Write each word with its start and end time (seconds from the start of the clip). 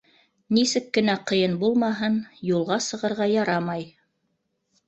Нисек 0.57 0.87
кенә 0.97 1.15
ҡыйын 1.31 1.53
булмаһын— 1.65 2.17
юлға 2.53 2.81
сығырға 2.89 3.29
ярамай. 3.35 3.87